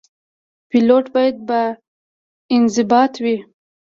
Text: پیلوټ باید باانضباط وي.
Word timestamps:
پیلوټ 0.69 1.05
باید 1.15 1.35
باانضباط 1.49 3.13
وي. 3.23 3.37